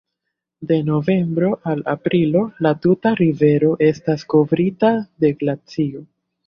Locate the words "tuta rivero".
2.87-3.73